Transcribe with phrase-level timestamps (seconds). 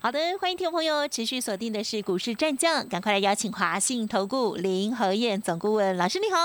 [0.00, 6.38] 好的，欢迎听众朋友持续锁定的是股市战将，赶快来邀请华信投顾林和燕总顾问老师，你好。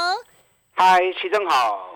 [0.71, 1.92] 嗨，齐总好。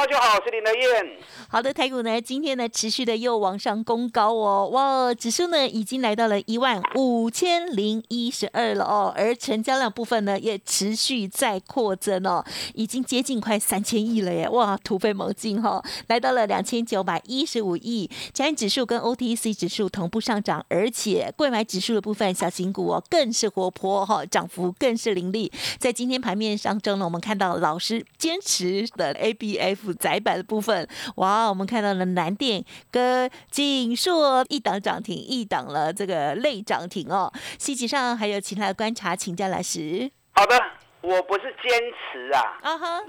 [0.00, 1.18] 大家好，我是林德燕。
[1.46, 12.42] 好的，台股呢，今天呢持续的又往上攻高哦，哇，指数呢已经来到了一万五千零一十二了哦，而成交量部分呢也持续在扩增哦，
[12.72, 29.89] 已经接近快三千亿了耶，哇，突飞猛进哈，来到了两千九百一十五亿，加权指数跟 OTC 指数同步上涨，而且贵买指数的部分小型股哦更是活泼哈，涨幅更是凌厉，在今天盘面上中呢，我们看到老师坚持的 ABF。
[29.94, 37.32] 窄板的部分，哇，我们看到了南电跟锦硕一档涨停，一档了这个类涨停哦。
[37.58, 40.10] 细节上还有其他的观察，请教老师。
[40.32, 40.58] 好的，
[41.00, 41.80] 我不是坚
[42.12, 43.02] 持啊，啊哈，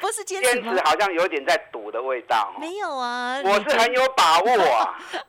[0.00, 2.54] 不是坚持，坚持好像有点在赌的味道。
[2.58, 4.74] 没有啊，我是很有把握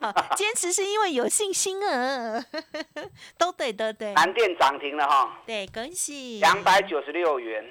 [0.00, 0.34] 啊。
[0.36, 2.42] 坚持是因为有信心啊，
[3.36, 4.12] 都对，都对。
[4.14, 7.64] 南电涨停了哈，对，恭喜，两百九十六元。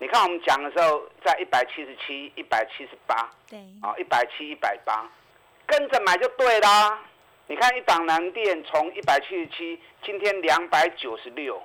[0.00, 5.10] 你看我们讲的时候，在一百七十七、一百七十八，对，啊，一百七、一百八，
[5.66, 6.98] 跟着买就对啦。
[7.48, 11.60] 你看一档南电从一百七十七，今天两百九十六，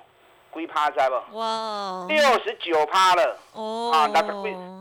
[0.50, 1.38] 龟趴在不？
[1.38, 3.38] 哇，六十九趴了。
[3.52, 4.20] 哦，啊，那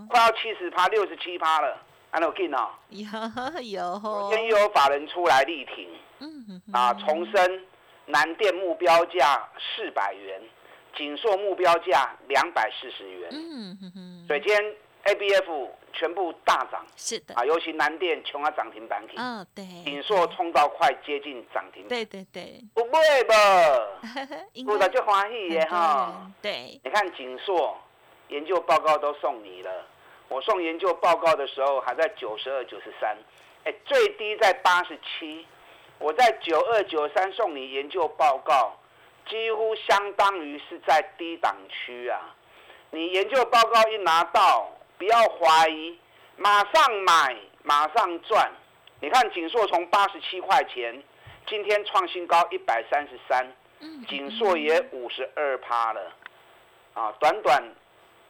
[0.09, 1.77] 快要七十趴，六十七趴了。
[2.09, 2.69] 安有劲哦？
[2.89, 3.05] 有
[3.61, 3.99] 有。
[3.99, 7.65] 昨天又有法人出来力挺，嗯啊，重申
[8.05, 10.41] 南电目标价四百元。
[10.95, 17.35] 锦硕目标价两百四十元，嗯哼哼，水天 A B F 全部大涨，是的。
[17.35, 19.05] 啊，尤其南电穷啊涨停板。
[19.07, 23.35] 停，嗯对，锦硕冲到快接近涨停，对对对，不会吧？
[24.65, 27.77] 不的就欢喜耶哈，对，你看锦硕
[28.29, 29.85] 研究报告都送你了，
[30.29, 33.17] 我送研究报告的时候还在九十二九十三，
[33.65, 35.45] 哎最低在八十七，
[35.99, 38.77] 我在九二九三送你研究报告。
[39.27, 42.35] 几乎相当于是在低档区啊！
[42.91, 45.97] 你研究报告一拿到，不要怀疑，
[46.37, 48.51] 马上买，马上赚。
[48.99, 51.01] 你看锦硕从八十七块钱，
[51.47, 53.51] 今天创新高一百三十三，
[54.07, 56.11] 锦硕也五十二趴了，
[56.93, 57.63] 啊，短短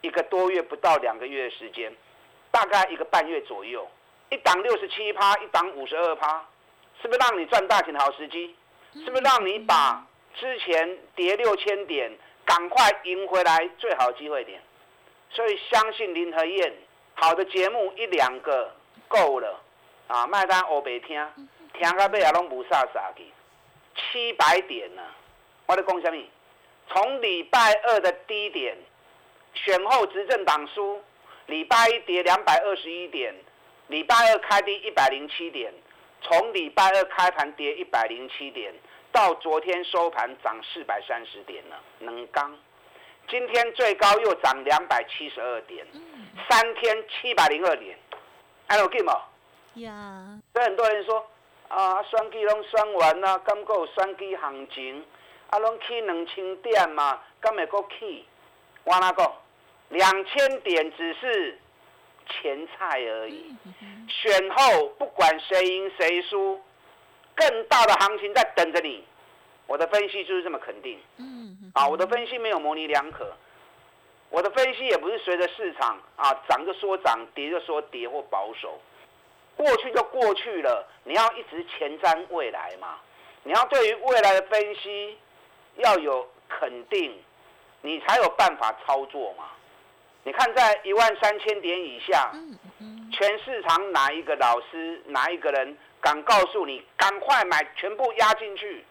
[0.02, 1.92] 一个多月不到两个月的时间，
[2.50, 3.88] 大概一个半月左右，
[4.30, 6.46] 一档六十七趴，一档五十二趴，
[7.02, 8.56] 是不是让你赚大钱的好时机？
[8.94, 10.06] 是不是让你把？
[10.36, 12.12] 之前跌六千点，
[12.46, 14.62] 赶快赢回来，最好机会点。
[15.30, 16.74] 所以相信林和燕，
[17.16, 18.72] 好的节目一两个
[19.08, 19.60] 够了
[20.08, 20.28] 啊！
[20.28, 21.28] 麦当欧白听，
[21.74, 23.24] 听到尾也拢无啥啥去。
[23.96, 25.02] 七百点呢，
[25.66, 26.24] 我在讲什么？
[26.90, 28.76] 从礼拜二的低点，
[29.54, 31.02] 选后执政党输，
[31.46, 33.34] 礼拜一跌两百二十一点，
[33.88, 35.74] 礼拜二开低一百零七点，
[36.22, 38.74] 从礼拜二开盘跌一百零七点。
[39.14, 42.58] 到昨天收盘涨四百三十点了，能刚。
[43.30, 45.86] 今天最高又涨两百七十二点，
[46.50, 47.98] 三天七百零二点，
[48.68, 49.16] 还有 game
[49.76, 50.40] 呀。
[50.52, 51.26] 所以很多人说
[51.70, 55.06] 啊，双机拢双完啦，刚够双机行情？
[55.52, 58.26] 啊，拢起两千点嘛，敢会够起？
[58.84, 59.32] 我哪讲？
[59.90, 61.60] 两千点只是
[62.28, 63.56] 前菜而已，
[64.10, 66.60] 选后不管谁赢谁输。
[67.36, 69.04] 更大的行情在等着你，
[69.68, 71.00] 我的分析就是这么肯定。
[71.18, 73.32] 嗯，啊，我的分析没有模棱两可，
[74.30, 78.80] 我的分析也不是随着市场啊涨就说涨，跌就说跌或保守。
[79.56, 83.00] 过去就过去了，你要一直前瞻未来嘛。
[83.44, 85.18] 你要对于未来的分析
[85.76, 87.14] 要有肯定，
[87.82, 89.46] 你才有办法操作嘛。
[90.24, 92.32] 你看在一万三千点以下，
[93.12, 95.78] 全市场哪一个老师哪一个人？
[96.04, 98.86] 敢告诉你，赶快买，全部压进去，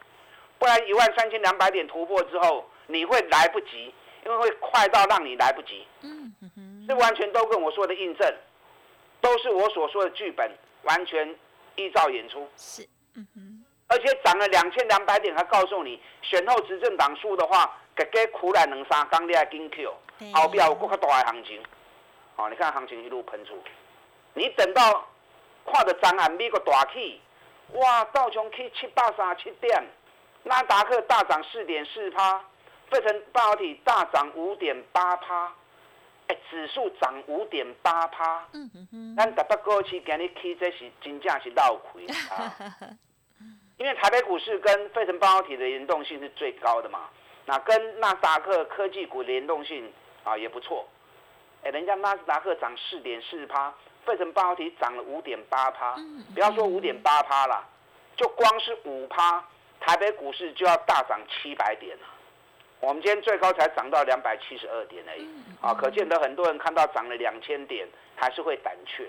[0.57, 3.93] 不然一万三千两百点突破之后，你会来不及，
[4.25, 5.85] 因为会快到让你来不及。
[6.01, 8.35] 嗯哼，是完全都跟我说的印证，
[9.21, 10.51] 都是我所说的剧本，
[10.81, 11.35] 完全
[11.75, 12.49] 依照演出。
[12.57, 12.81] 是，
[13.15, 19.93] 嗯哼，而且涨了两千两百点，还告诉你，选后执政党输的话，给给苦来两三刚你还跟 Q，
[20.33, 21.61] 后边有更加大的行情。
[22.37, 23.53] 哦，你看行情一路喷出，
[24.33, 25.07] 你等到。
[25.65, 27.21] 看到涨啊，美国大起，
[27.73, 29.83] 哇，道琼起七百三十七点，
[30.43, 32.39] 纳达克大涨四点四趴，
[32.89, 35.53] 费城半导体大涨五点八趴，
[36.27, 42.55] 哎，指数涨五点八趴，嗯哼哼，咱台北股市今日起这是真正是闹亏啊！
[43.77, 47.09] 因为台北股市跟费城半导体的联动性是最高的嘛，
[47.45, 49.91] 那跟纳斯达克科技股联动性
[50.23, 50.87] 啊也不错。
[51.63, 53.73] 哎，人家纳斯达克涨四点四趴，
[54.05, 55.95] 费城半导体涨了五点八趴，
[56.33, 57.63] 不要说五点八趴啦，
[58.15, 59.43] 就光是五趴，
[59.79, 62.03] 台北股市就要大涨七百点了。
[62.79, 65.27] 我们今天最高才涨到两百七十二点而已，
[65.61, 69.07] 啊，可见得很多人看到涨了两千点，还是会胆怯。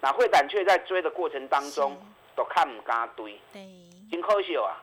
[0.00, 1.96] 那会胆怯在追的过程当中，
[2.36, 3.66] 都看唔敢堆，对，
[4.10, 4.76] 真可惜啊。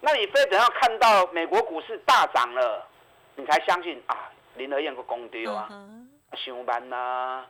[0.00, 2.86] 那你非等要看到美国股市大涨了，
[3.36, 5.68] 你才相信啊，林和燕个公丢啊，
[6.34, 7.46] 上班呐。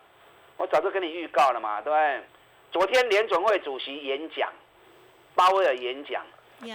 [0.60, 2.22] 我早就跟你预告了嘛，对不对？
[2.70, 4.52] 昨天联准会主席演讲，
[5.34, 6.22] 鲍威尔演讲，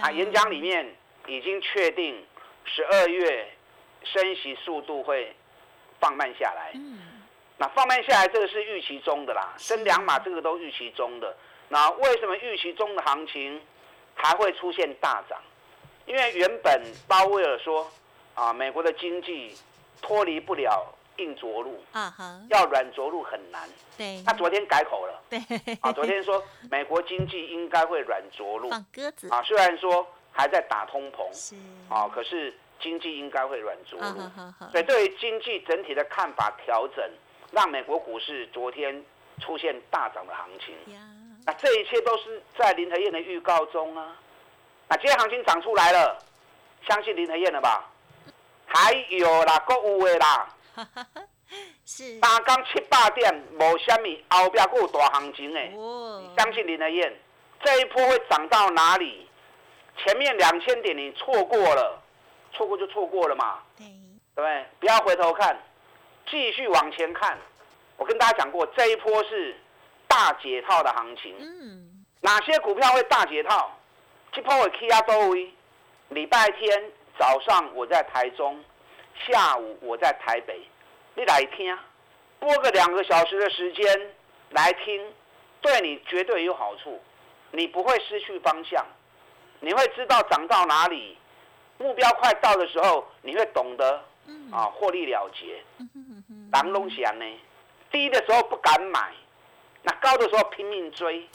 [0.02, 0.92] 啊，演讲里面
[1.28, 2.20] 已经确定。
[2.68, 3.48] 十二月
[4.02, 5.32] 升息速度会
[6.00, 6.72] 放慢下来，
[7.58, 11.36] 那放慢下来这个是预期中的啦，升两码这个都预期中的。
[11.68, 13.62] 那为什么预期中的行情
[14.16, 15.40] 还会出现大涨？
[16.06, 17.88] 因为原本鲍威尔说
[18.34, 19.54] 啊，美国的经济
[20.02, 20.84] 脱离不了
[21.18, 23.68] 硬着陆，啊哈，要软着陆很难。
[23.96, 25.38] 对，他昨天改口了， 对，
[25.80, 30.06] 啊，昨天说美国经济应该会软着陆，放鸽子啊，虽然说。
[30.38, 31.56] 还在打通膨，是
[31.88, 34.20] 啊，可是经济应该会软着陆，
[34.70, 37.10] 所以对于经济整体的看法调整，
[37.52, 39.02] 让美国股市昨天
[39.40, 40.74] 出现大涨的行情。
[41.46, 44.14] 那这一切都是在林和燕的预告中啊。
[44.88, 46.18] 那今天行情涨出来了，
[46.86, 47.90] 相信林和燕了吧？
[48.66, 50.54] 还有啦，各有的啦。
[51.84, 52.18] 是。
[52.20, 55.72] 大刚七八点，无虾米后边有大行情诶。
[56.36, 57.14] 相信林德燕，
[57.64, 59.28] 这一波会涨到哪里？
[59.98, 62.02] 前面两千点你错过了，
[62.52, 63.86] 错过就错过了嘛，对，
[64.34, 64.66] 对不对？
[64.80, 65.58] 不要回头看，
[66.30, 67.38] 继续往前看。
[67.96, 69.56] 我跟大家讲过，这一波是
[70.06, 71.34] 大解套的行情。
[71.38, 73.70] 嗯，哪些股票会大解套？
[74.32, 75.50] 这波会 K 压多位。
[76.10, 78.62] 礼拜天早上我在台中，
[79.26, 80.60] 下午我在台北，
[81.14, 81.76] 你来听，
[82.38, 84.14] 播个两个小时的时间
[84.50, 85.12] 来听，
[85.60, 87.00] 对你绝对有好处，
[87.50, 88.84] 你不会失去方向。
[89.60, 91.16] 你会知道涨到哪里，
[91.78, 94.04] 目标快到的时候，你会懂得
[94.52, 95.62] 啊获利了结。
[96.52, 97.24] 狼龙翔呢，
[97.90, 99.12] 低的时候不敢买，
[99.82, 101.26] 那高的时候拼命追。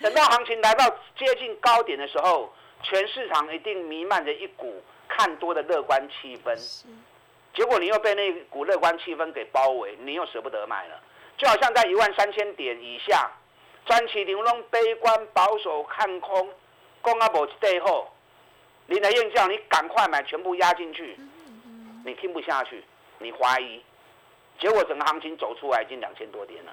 [0.00, 2.52] 等到行情来到接近高点的时候，
[2.82, 4.82] 全市场一定弥漫着一股
[5.16, 6.56] 看多的乐观气氛。
[7.54, 11.00] 结果你又被那股乐观气氛给包围，你又舍不得买了。
[11.38, 13.30] 就好像在一万三千点以下，
[13.86, 16.48] 专起牛龙悲观保守看空。
[17.00, 18.10] 公阿伯最后，
[18.86, 21.16] 林德燕叫你赶快买，全部压进去。
[22.04, 22.84] 你听不下去，
[23.18, 23.82] 你怀疑，
[24.58, 26.72] 结果整个行情走出来已经两千多点了。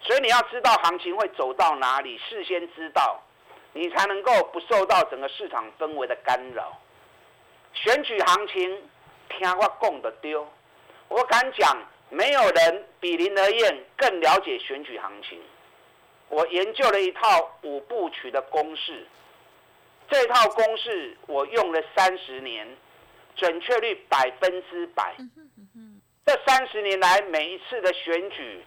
[0.00, 3.20] 所以你要知道行情会走到哪里，事先知道，
[3.72, 6.78] 你才能够不受到整个市场氛围的干扰。
[7.82, 8.76] 选举行情，
[9.28, 10.44] 听我讲的丢，
[11.06, 11.78] 我敢讲，
[12.10, 15.40] 没有人比林德燕更了解选举行情。
[16.28, 19.06] 我研究了一套五部曲的公式。
[20.10, 22.66] 这套公式我用了三十年，
[23.36, 25.14] 准确率百分之百。
[26.26, 28.60] 这三十年来每一次的选举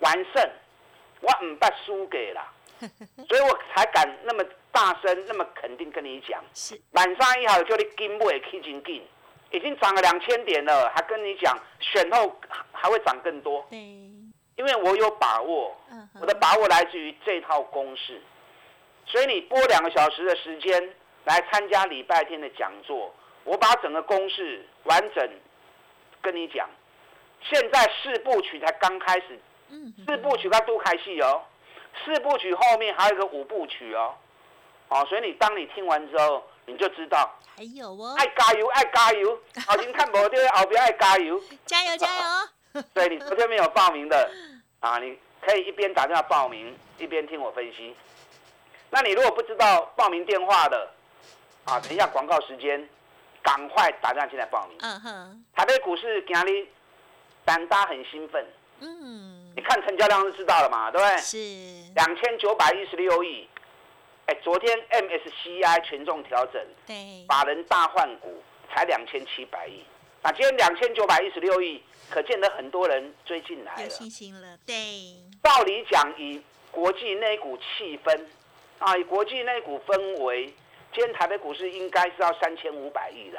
[0.00, 0.50] 完胜，
[1.20, 2.51] 我唔把输给了，
[3.28, 6.42] 所以我才敢那么大声、那么肯定跟你讲。
[6.92, 9.02] 晚上一好就你金不会起真进，
[9.50, 12.34] 已经涨了两千点了，还跟你讲选后
[12.72, 13.64] 还会涨更多。
[14.56, 15.74] 因为我有把握，
[16.20, 18.20] 我的把握来自于这套公式。
[19.06, 23.12] 所以你拨两个小时的时间来参加礼拜天的讲座，
[23.44, 25.30] 我把整个公式完整
[26.20, 26.68] 跟你讲。
[27.42, 29.40] 现在四部曲才刚开始，
[30.06, 31.42] 四部曲它都开戏哦，
[32.04, 34.14] 四部曲后面还有一个五部曲哦，
[34.88, 42.82] 哦，所以你当你听完之后，你就知道还有哦，爱加油，爱加油，好像看不对，后边爱加油， 加油加油。
[42.94, 44.30] 对你昨天没有报名的
[44.80, 47.94] 啊，你可以一边打电话报名，一边听我分析。
[48.90, 50.90] 那你如果不知道报名电话的，
[51.64, 52.88] 啊，等一下广告时间，
[53.42, 54.78] 赶快打电话进来报名。
[54.80, 55.44] 嗯哼。
[55.54, 56.66] 台北股市今日
[57.44, 58.46] 胆大很兴奋。
[58.82, 59.52] 嗯。
[59.56, 61.16] 你看成交量就知道了嘛，对不对？
[61.18, 61.92] 是。
[61.94, 63.48] 两千九百一十六亿。
[64.26, 69.82] 哎，昨天 MSCI 权重调整，对，法人大换股才两千七百亿。
[70.22, 73.82] 那今天两千九百一十六亿，可见得很多人追进来了。
[73.82, 74.74] 有信心了，对。
[75.42, 78.26] 道理讲，以国际那股气氛。
[78.78, 80.46] 啊，以国际那股氛围，
[80.92, 83.38] 今天台北股市应该是要三千五百亿的，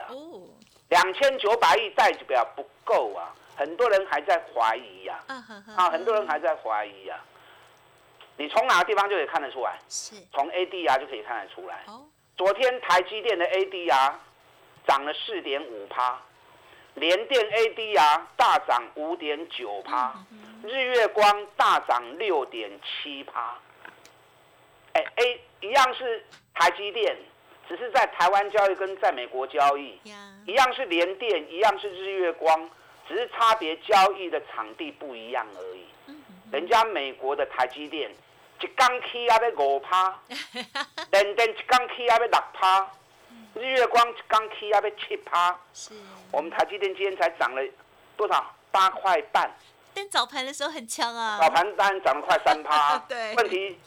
[0.90, 5.20] 两千九百亿代表不够啊，很很多人还在怀疑呀、
[5.76, 7.20] 啊，很多人还在怀疑呀、
[8.38, 9.80] 你从哪个地方就可以看得出来？
[9.90, 10.16] 是。
[10.32, 11.82] 从 ADR 就可以看得出来。
[11.88, 12.06] 哦，
[12.38, 14.14] 昨天台积电的 ADR
[14.86, 16.22] 涨了四点五趴，
[16.94, 20.14] 联电 ADR 大涨五点九趴，
[20.64, 23.58] 日月光大涨六点七趴。
[24.94, 27.18] 哎，A 一样是台积电，
[27.68, 30.00] 只是在台湾交易跟在美国交易，
[30.46, 32.70] 一样是联电，一样是日月光，
[33.08, 35.86] 只是差别交易的场地不一样而已。
[36.52, 38.12] 人家美国的台积电
[38.62, 40.20] 一刚起啊要五趴，
[41.12, 42.88] 联电一刚起啊要六趴，
[43.56, 45.60] 日月光一刚起啊要七趴。
[45.74, 45.94] 是。
[46.32, 47.62] 我们台积电今天才涨了
[48.16, 48.46] 多少？
[48.72, 49.52] 八块半，
[49.94, 52.98] 但早盘的时候很强啊，早盘当然涨了快三趴。
[53.08, 53.78] 对问题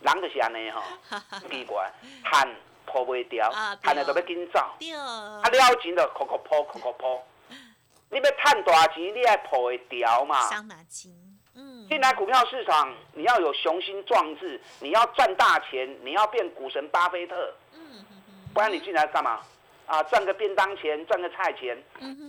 [0.00, 0.80] 人就是安尼吼，
[1.50, 1.90] 奇怪，
[2.22, 2.48] 喊
[2.86, 7.26] 破袂掉啊，对赚了就要紧走，对，啊了钱就哭哭破哭哭破。
[8.10, 10.40] 你要赚大钱，你爱抱会掉嘛？
[10.48, 11.12] 伤脑筋，
[11.54, 17.54] 嗯，进来股票市场，你要有雄心壮志，你要赚大钱，你要变股神巴菲特，
[18.54, 19.40] 不然你进来干嘛？
[19.86, 21.76] 啊，赚个便当钱，赚个菜钱。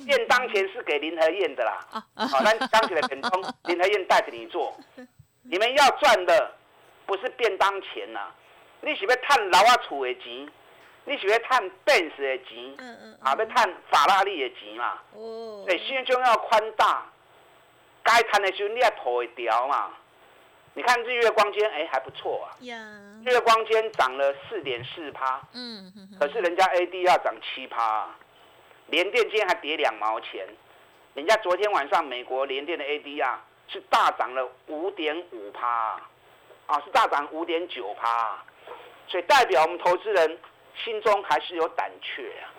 [0.05, 1.85] 便当钱是给林和燕的啦。
[2.15, 3.31] 啊好，那刚起来便当，
[3.65, 4.73] 林和燕带着你做。
[5.43, 6.53] 你们要赚的
[7.05, 8.31] 不是便当钱呐、
[8.81, 10.47] 你是要赚老啊厝的钱，
[11.09, 14.99] 你是要赚 Benz 的钱，嗯嗯，啊，要赚法拉利的钱嘛。
[15.15, 17.03] 哦，对，心胸要宽大，
[18.03, 19.89] 该谈的时候你也吐会掉嘛。
[20.75, 22.77] 你看日月光今天哎还不错啊，呀，
[23.25, 28.15] 日月光今天涨了四点四趴，嗯嗯可是人家 AD 要涨七趴、啊，
[28.85, 30.47] 联电今天还跌两毛钱，
[31.15, 35.99] 人家昨天晚上美国联电的 AD 啊是大涨了五点五趴，
[36.67, 38.37] 啊是大涨五点九趴，
[39.07, 40.37] 所以代表我们投资人
[40.83, 42.53] 心中还是有胆怯啊。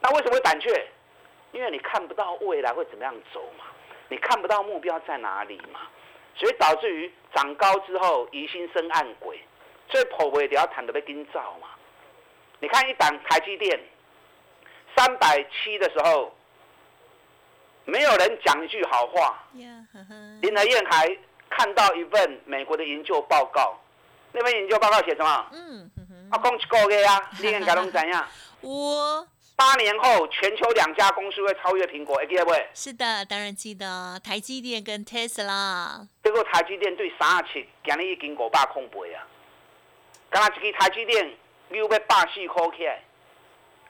[0.00, 0.88] 那为什么会胆怯？
[1.52, 3.64] 因为你看不到未来会怎么样走嘛，
[4.08, 5.80] 你看不到目标在哪里嘛，
[6.34, 9.40] 所以导致于长高之后疑心生暗鬼，
[9.88, 11.68] 所以破尾条谈的被盯造嘛。
[12.60, 13.80] 你看一档台积电
[14.96, 16.34] 三百七的时候，
[17.84, 19.42] 没有人讲一句好话，
[20.42, 23.78] 林和燕还看到一份美国的研究报告，
[24.32, 25.46] 那份研究报告写什么？
[25.52, 25.90] 嗯
[26.30, 28.26] 啊，讲一个月啊， 你应该拢怎样？
[28.60, 32.52] 我八年后，全球两家公司会超越苹果，会记得不？
[32.74, 39.26] 是的，当然记得台积电跟 Tesla，结果台积电对三十七，今日已经五百空倍啊！
[40.30, 41.32] 刚刚一支台积电
[41.70, 43.02] 又要百四块起来，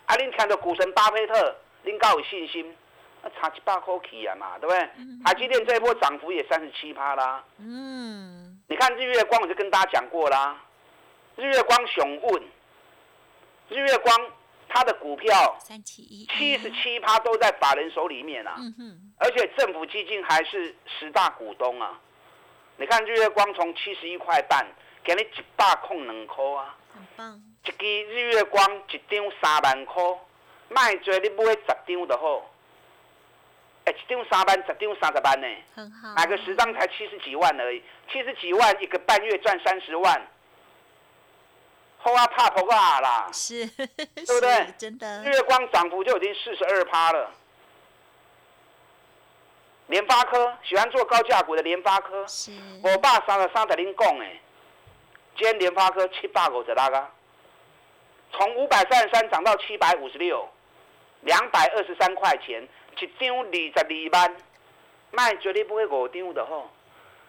[0.06, 2.76] 啊，恁听到股神巴菲特，恁敢有信心？
[3.22, 4.80] 啊，差一百块起啊嘛，对不对？
[5.24, 7.42] 台积电这一波涨幅也三十七趴啦。
[7.58, 10.60] 嗯，你看日月光，我就跟大家讲过啦，
[11.36, 12.42] 日月光雄问，
[13.68, 14.32] 日月光
[14.68, 18.54] 它的股票三七一，七十，七趴都在法人手里面啊。
[18.58, 22.00] 嗯哼，而且政府基金还是十大股东啊！
[22.78, 24.66] 你看日月光从七十一块半，
[25.04, 26.76] 给你一百空两块啊！
[26.94, 30.02] 很棒，一支日月光一张三万块，
[30.68, 32.50] 卖做你买十张就好。
[33.84, 40.20] 哎、一张三万，十张三十万呢，很好，买个十张才七十几万而已，七十几万一个半月赚三十万，
[42.06, 43.28] 后啊怕头啊啦！
[43.32, 44.74] 是，对不对？
[44.78, 45.24] 真的。
[45.24, 47.32] 日，月光涨幅就已经四十二趴了。
[49.88, 52.52] 联发科喜欢做高价股的联发科，是，
[52.84, 54.40] 我爸三十三在恁讲诶，
[55.36, 57.08] 今天联发科七百五十六个，
[58.32, 60.48] 从五百三十三涨到七百五十六，
[61.22, 62.62] 两百二十三块钱，
[63.00, 64.36] 一张二十二万，
[65.10, 66.70] 卖绝对不会五张的吼。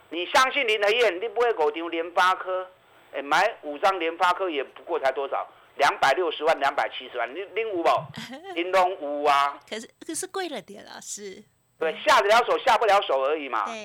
[0.10, 2.69] 你相信林和燕，你不会五张联发科，
[3.14, 5.48] 哎、买五张联发科也不过才多少？
[5.78, 8.08] 两百六十万，两百七十万，你拎五宝，
[8.56, 11.44] 拎拢五啊，可是可是贵了点了，是，
[11.78, 13.66] 对，下得了手，下不了手而已嘛。
[13.66, 13.76] 对，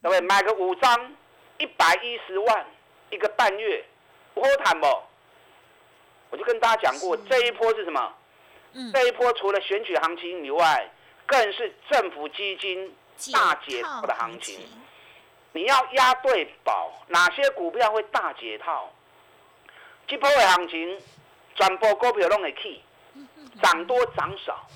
[0.00, 0.20] 对不对？
[0.22, 1.14] 买个五张，
[1.58, 2.66] 一百一十万
[3.10, 3.84] 一个半月，
[4.32, 4.86] 不好谈不？
[6.30, 8.14] 我就跟大家讲过，是这一波是什么？
[8.72, 10.90] 嗯，这一波除了选举行情以外，
[11.26, 12.96] 更是政府基金
[13.32, 14.60] 大解套的行情。
[15.52, 18.90] 你要押对宝，哪些股票会大解套？
[20.06, 20.98] 这波的行情，
[21.56, 22.82] 全部股票拢会起，
[23.62, 24.66] 涨多涨少，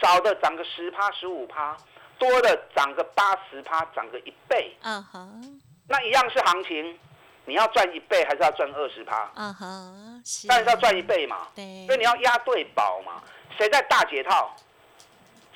[0.00, 1.76] 少的涨个十趴十五趴，
[2.18, 4.76] 多的涨个八十趴，涨个一倍。
[4.82, 6.98] 嗯哼，那一样是行情，
[7.46, 9.30] 你要赚一倍还是要赚二十趴？
[9.34, 11.48] 嗯哼，是，当然是要赚一倍嘛。
[11.54, 13.22] 对，所以你要押对宝嘛。
[13.58, 14.54] 谁在大解套？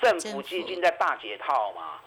[0.03, 2.01] 政府基金在大解套嘛，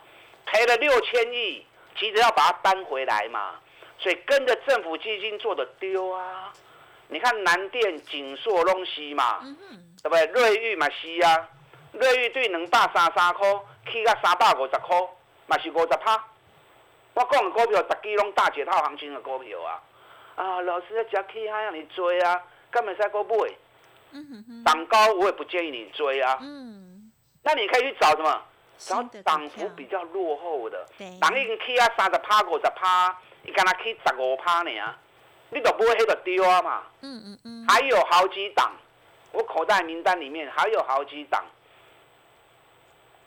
[0.45, 1.65] 赔了六千亿，
[1.97, 3.55] 急着要把它搬回来嘛。
[3.99, 6.53] 所以跟着政府基金做的丢啊。
[7.09, 9.57] 你看南电、锦硕拢西嘛，嗯，
[10.03, 10.25] 对不对？
[10.27, 11.49] 瑞玉嘛西啊，
[11.93, 13.47] 瑞玉对两百三十三块，
[13.89, 15.09] 起到三百五十块，
[15.45, 16.21] 嘛是五十趴。
[17.13, 19.81] 我讲的股票，逐支拢大解套行情的股票啊！
[20.35, 23.35] 啊，老师，只起海让你追啊，根本使搁买。
[24.65, 26.37] 涨高我也不建议你追啊。
[26.41, 27.09] 嗯。
[27.41, 28.41] 那你可以去找什么？
[28.77, 30.87] 找涨幅比较落后的。
[30.97, 31.07] 对。
[31.07, 34.71] 人已经起啊三十趴、五十趴，伊敢若起十五趴呢？
[35.49, 36.83] 你都不会迄个丢啊嘛。
[37.01, 37.65] 嗯嗯嗯。
[37.67, 38.71] 还有好几档，
[39.31, 41.43] 我口袋名单里面还有好几档。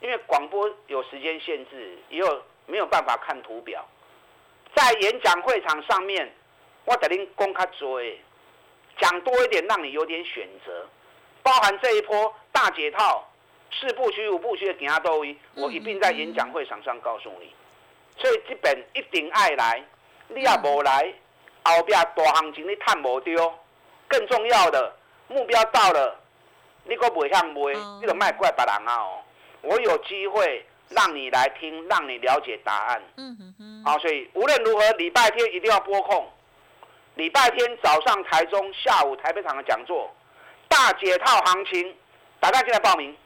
[0.00, 3.86] 因为广播有时间限制，也有没有办法看图表，
[4.74, 6.34] 在演讲会场上面，
[6.86, 8.18] 我等您公开追，
[8.98, 10.86] 讲多一点，让你有点选择，
[11.42, 13.29] 包含这一波大解套
[13.72, 17.52] 四部曲、五部曲的其他都一，我一并在演讲会场上告诉你。
[18.18, 19.82] 所以这本一定爱来，
[20.28, 21.12] 你也无来，
[21.64, 23.54] 后边大行情你探无丢。
[24.08, 24.92] 更重要的
[25.28, 26.18] 目标到了，
[26.84, 29.20] 你可袂向买，你就卖怪别人啊哦。
[29.62, 33.02] 我有机会让你来听，让你了解答案。
[33.16, 33.84] 嗯哼哼。
[33.84, 36.28] 好，所以无论如何，礼拜天一定要拨空。
[37.14, 40.10] 礼拜天早上台中，下午台北场的讲座，
[40.68, 41.94] 大解套行情，
[42.40, 43.16] 大家进来报名。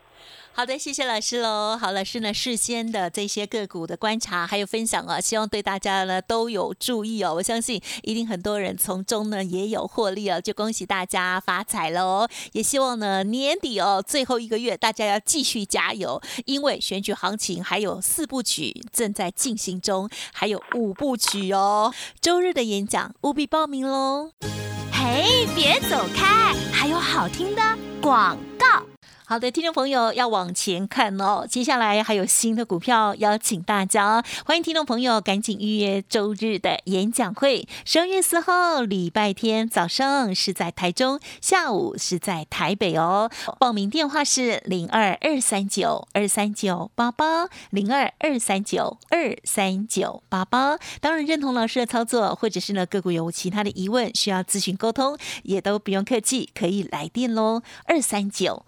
[0.57, 1.77] 好的，谢谢老师喽。
[1.77, 7.33] 好，老师呢事先的这些个股的观察还有分享啊，希望对大家呢都有注意哦。
[7.35, 12.25] 我相信一定很多人从中呢也有获利哦，就恭喜大家发财喽！
[12.53, 21.93] 也希望呢年底哦最后一个月大家要继续加油，因为选举行情还有四部曲正在进行中，还有五部曲哦。
[22.21, 24.31] 周日的演讲务必报名喽！
[24.93, 27.61] 嘿，别走开，还有好听的
[28.01, 28.37] 广。
[29.27, 31.47] 好的，听众朋友要往前看哦。
[31.49, 37.67] 接下来还有新的股票邀请大家，欢迎听众朋友赶紧预约周日的演讲会。
[37.85, 43.31] 十二月四号礼拜天早上是在台中，下午是在台北哦。
[43.57, 50.77] 报名电话是零二二三九二三九八八零二二三九二三九八八。
[51.01, 58.67] 当然认同老师的操作，或者是呢个股有其他的疑问需要咨询沟通，也都不用客气，可以来电喽，二三九。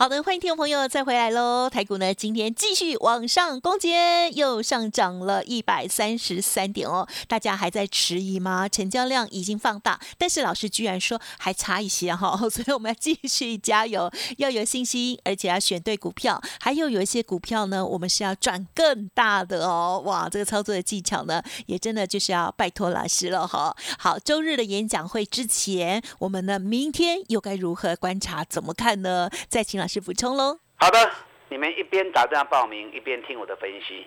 [0.00, 1.68] 好的，欢迎听众朋友再回来喽！
[1.68, 7.06] 台股呢今天继续往上攻坚，又上涨了一百三十三点哦。
[7.28, 8.66] 大家还在迟疑吗？
[8.66, 16.40] 成交量已经放大，但是老师居然说还差一些哈， 所以我们要继续加油，要有信心，而且要选对股票。
[16.58, 20.02] 还有有一些股票呢，我们是要赚更大的哦。
[20.06, 23.76] 哇，这个操作的技巧呢，也真的就是要拜托老师了哈。
[23.98, 28.42] 好，周日的演讲会之前，我们呢明天又该如何观察？
[28.48, 29.28] 怎么看呢？
[29.50, 29.89] 再请老。
[29.92, 30.56] 是补充喽。
[30.76, 31.10] 好的，
[31.48, 34.06] 你们一边打电话报名，一边听我的分析。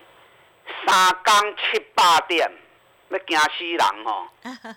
[0.87, 2.49] 三缸七八点，
[3.09, 4.25] 那惊死人哦！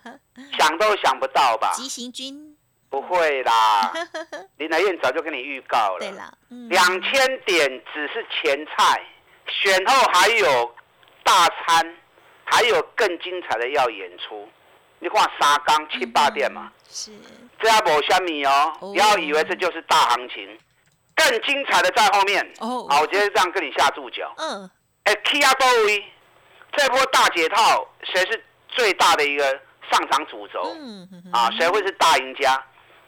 [0.58, 1.70] 想都想不到吧？
[1.74, 2.56] 急行军
[2.90, 3.92] 不会啦，
[4.58, 5.98] 林来燕早就跟你预告了。
[6.00, 6.36] 对了，
[6.68, 9.00] 两千点只是前菜，
[9.46, 10.74] 选后还有
[11.22, 11.96] 大餐，
[12.42, 14.48] 还有更精彩的要演出。
[14.98, 17.12] 你看三缸七八点嘛，是
[17.60, 20.58] 这样无虾米哦，不要以为这就是大行情。
[21.16, 22.86] 更精彩的在后面哦！
[22.88, 24.32] 好，我直接这样跟你下注脚。
[24.36, 24.70] 嗯，
[25.04, 26.04] 哎，K R B O E，
[26.76, 29.44] 这波大解套，谁是最大的一个
[29.90, 30.74] 上涨主轴？
[30.78, 32.62] 嗯嗯啊，谁会是大赢家？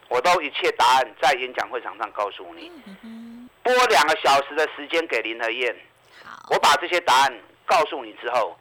[0.08, 2.72] 我都一切答案在演讲会场上告诉你。
[3.62, 5.76] 播两个小时的时间给林和燕，
[6.24, 8.58] 好，我把这些答案告诉你之后，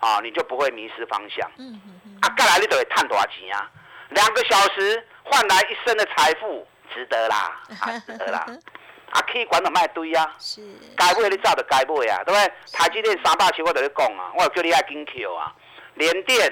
[0.00, 1.50] 啊，你就不会迷失方向。
[1.56, 3.70] 嗯嗯啊，再来你都会赚多少钱啊？
[4.10, 8.46] 两个小时换来一生的财富，值得啦，啊值得啦。
[9.12, 10.34] 啊，去管就卖堆啊！
[10.38, 10.62] 是，
[10.96, 12.52] 该买你早就该买啊，对不对？
[12.72, 15.52] 台积电三百七，我就咧讲啊，我叫你爱紧扣啊。
[15.94, 16.50] 联电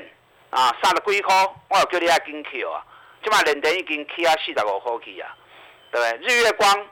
[0.50, 1.34] 啊，三十几块，
[1.70, 2.84] 我叫你爱紧扣啊。
[3.24, 5.34] 即摆联电已经起啊四十五块去啊，
[5.90, 6.28] 对不对？
[6.28, 6.86] 日月光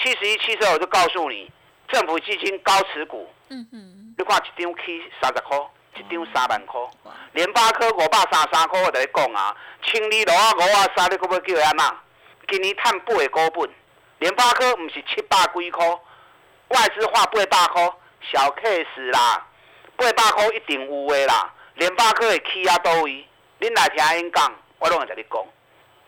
[0.00, 1.50] 七十一、七十我就告诉你，
[1.88, 3.28] 政府基金高持股。
[3.48, 4.14] 嗯嗯。
[4.16, 5.58] 你看一张起三十块，
[5.96, 6.80] 一张三万块。
[7.32, 9.56] 联发科五百三十三块，我就咧讲啊。
[9.82, 11.96] 清理六啊五啊三，你可要叫安怎？
[12.48, 13.70] 今年赚八个股本。
[14.18, 15.86] 联发科唔是七百几块，
[16.68, 17.92] 外资花八百块，
[18.32, 19.46] 小 case 啦，
[19.96, 21.52] 八百块一定有的啦。
[21.74, 23.24] 联发科的起啊多位，
[23.60, 25.44] 恁来听因讲，我拢会在你讲。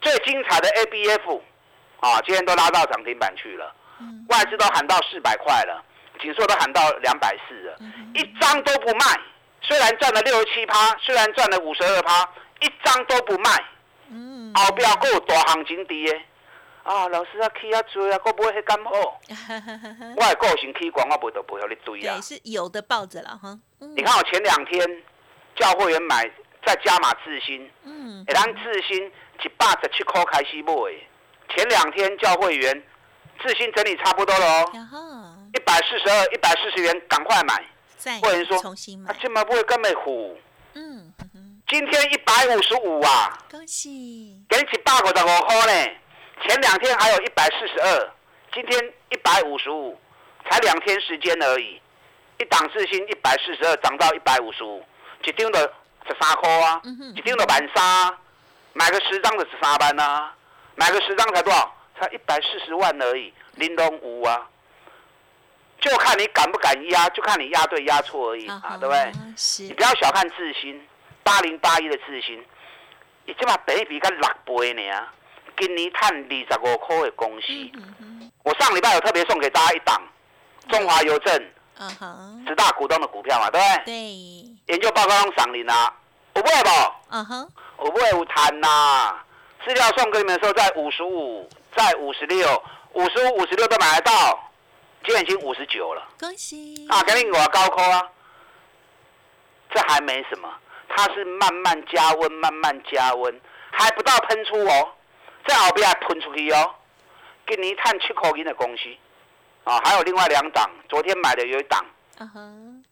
[0.01, 1.41] 最精彩的 ABF
[2.01, 3.73] 啊，今天都拉到涨停板去了。
[4.29, 5.85] 外资都喊到四百块了，
[6.21, 7.79] 紧缩都喊到两百四了，
[8.15, 9.05] 一张都不卖。
[9.63, 12.29] 虽然赚了六十七趴，虽然赚了五十二趴，
[12.61, 13.51] 一张都不卖。
[14.09, 16.21] 嗯，后边还有大行情伫的。
[16.83, 19.21] 啊，老师啊，起啊追啊，佫不会迄咁好。
[20.17, 22.23] 我的个性起光，我袂得陪互你追啊对，。
[22.23, 23.59] 是有的抱着了哈。
[23.81, 25.03] 嗯你看我前两天
[25.57, 26.31] 叫会员买，
[26.67, 30.73] 再加码智新，嗯，诶，咱智新一百十七块开始买。
[31.55, 32.83] 前两天叫会员，
[33.43, 34.63] 智新整理差不多了
[34.93, 37.63] 哦，一百四十二、一百四十元，赶快买。
[37.97, 40.39] 再会员说重新买，，啊今嘛不会跟没虎，
[40.75, 41.13] 嗯
[41.69, 45.91] 今天一百五十五啊，恭喜，给你一百五十五块呢。
[46.47, 48.11] 前两天还有一百四十二，
[48.53, 49.99] 今天一百五十五，
[50.49, 51.81] 才两天时间而已。
[52.39, 54.83] 一档智新一百四十二涨到一百五十五，
[55.25, 56.81] 一张就十三块啊
[57.15, 58.19] 一张就万三啊，
[58.73, 60.35] 买个十张就十三班啊，
[60.77, 61.75] 买个十张才多少？
[62.01, 64.49] 才一百四十万而已，玲珑五啊，
[65.83, 69.13] 就看你敢不敢压，就看你压对压错而已啊，对不对？？
[69.69, 70.81] 你不要小看智新，
[71.23, 72.43] 八零八一的智新，
[73.27, 75.07] 伊即马比比跟六倍呢，
[75.61, 77.47] 今年赚二十五块的公司。
[78.43, 80.01] 我上礼拜有特别送给大家一档
[80.71, 81.37] 中华邮政
[81.79, 83.85] 嗯哼，十大股东的股票嘛，对不对？
[83.85, 83.95] 对，
[84.67, 85.93] 研究报告用赏您啦，
[86.35, 86.71] 有买不？
[87.11, 87.49] 嗯哼，
[87.85, 89.15] 有买有谈呐。
[89.65, 92.63] 资料送给你们的时候在五十五，在五十六，
[92.95, 94.51] 五十五、五十六都买得到，
[95.05, 96.03] 今天已经五十九了。
[96.19, 98.03] 恭喜啊，给你我高扣啊，
[99.75, 100.49] 这还没什么，
[100.89, 104.89] 它是慢慢加温，慢慢加温，还不到喷出哦，
[105.47, 106.75] 在后边还喷出去哦，
[107.47, 108.89] 今年探七口银的公司，
[109.65, 111.85] 啊，还有另外两档，昨天买的有一档。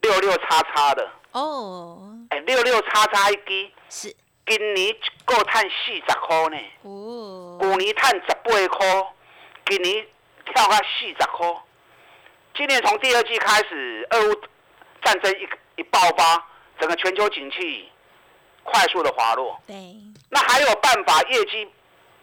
[0.00, 4.16] 六六叉叉的，哦，哎，六六叉叉一支，是。
[4.46, 9.14] 今年够探四十块呢，哦，去年探十八块，
[9.66, 10.06] 今年
[10.46, 11.46] 跳到四十块。
[12.56, 14.34] 今年从第二季开始，俄乌
[15.04, 15.46] 战争一
[15.80, 16.42] 一爆发，
[16.80, 17.86] 整个全球景气
[18.64, 19.94] 快速的滑落，对，
[20.30, 21.70] 那还有办法业绩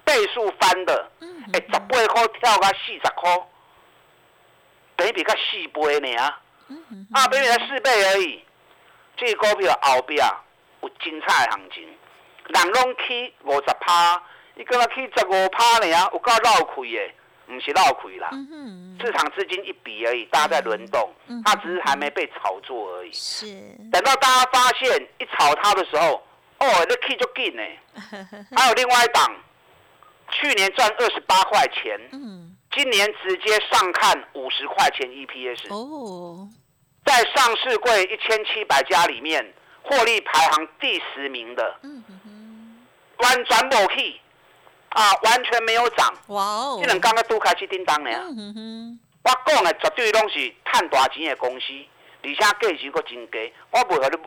[0.05, 1.11] 倍数翻的？
[1.19, 3.47] 嗯哎、十八块跳到四十块，
[4.95, 6.41] 等于比较四倍呢啊！
[6.69, 8.43] 嗯哼，啊，比你才四倍而已。
[9.17, 10.25] 这个股票后边
[10.81, 11.83] 有精彩的行情，
[12.47, 14.21] 人拢起五十趴，
[14.55, 17.13] 伊搁若起十五趴呢啊，有够绕开的，
[17.47, 18.29] 不是绕亏啦。
[18.31, 23.13] 嗯，市场资金一笔而已，大家在轮动嗯，它只是还没被炒作而已。
[23.13, 23.45] 是，
[23.91, 26.15] 等到大家发现一炒它的时候，
[26.59, 27.63] 哦，那 K 就进呢。
[28.57, 29.35] 还有另外一档，
[30.39, 36.47] 去年赚二十八块钱，嗯，今年直接上看五十块钱 EPS，哦，
[37.05, 42.85] 在上市柜一千七百家里面，获利排行第十名的，嗯哼哼，
[43.19, 43.57] 完全
[44.89, 46.13] 啊，完全没有涨。
[46.27, 48.09] 哇哦这，两刚刚都开始叮当呢。
[48.11, 51.65] 嗯哼哼，我讲的绝对拢是赚大钱的公司，
[52.23, 54.17] 而且价钱佫真低，我不和你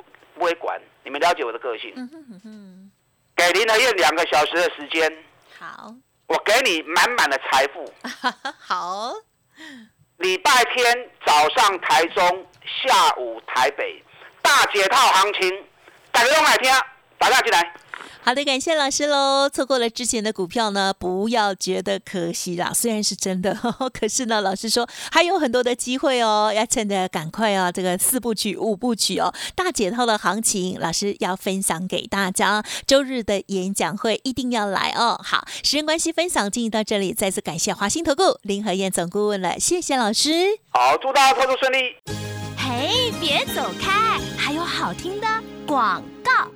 [0.40, 0.80] 买管。
[1.04, 1.92] 你们了解我的个性。
[1.96, 2.90] 嗯哼哼哼，
[3.34, 5.10] 给林和燕两个小时的时间，
[5.58, 5.92] 好，
[6.28, 7.92] 我给你满满的财富。
[8.60, 9.12] 好，
[10.18, 12.46] 礼拜天早上台中，
[12.84, 14.00] 下午台北，
[14.40, 15.66] 大解套行情，
[16.12, 16.70] 大家用来听，
[17.18, 17.74] 打电话进来。
[18.22, 19.48] 好的，感谢老师喽。
[19.48, 22.72] 错过了之前的股票呢，不要觉得可惜啦。
[22.74, 23.56] 虽然是真的，
[23.98, 32.62] 可是呢，老师说还有很多的机会哦，要趁着赶快哦，这个四部曲、五部曲哦，大解套的行情，老师要分享给大家。
[32.86, 35.18] 周日的演讲会一定要来哦。
[35.24, 40.58] 好，时间关系，分享进行到这里，再次感谢华兴投顾林和燕总顾问了，谢谢老师。
[40.70, 41.96] 好，祝大家操作顺利。
[42.58, 45.26] 嘿，别走开，还有好听的
[45.66, 46.48] 广告。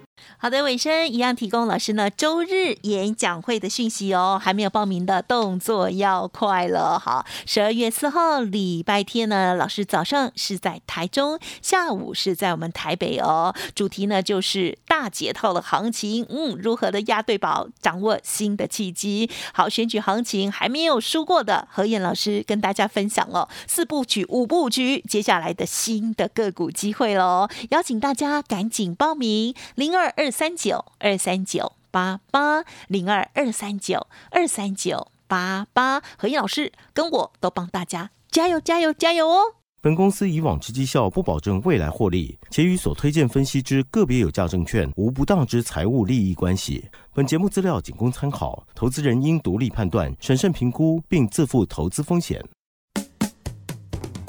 [0.42, 6.98] 好的，尾声一样提供老师呢周日演讲会的讯息哦，还没有报名的动作要快了。
[6.98, 13.54] 好，十二月四号礼拜天呢，老师早上是在台中，下午是在我们台北哦。
[13.76, 19.30] 主题呢就是大解套的行情，嗯，如何的押对宝，掌握新的契机。
[19.54, 39.42] 好，选举行情还没有输过的何燕老师跟大家分享哦，四部曲、五部曲，接下来的新的个股机会喽，邀请大家赶紧报名零二二三九二三九八八零二二三九二三九八八，何燕老师跟我都帮大家加油加油加油哦！
[39.82, 46.88] 本公司以往之绩效不保证未来获利，且与所推荐分析之个别有价证券无不当之财务利益关系。
[47.12, 52.42] 本节目资料仅供参考，投资人应独立判断、审慎评估，并自负投资风险。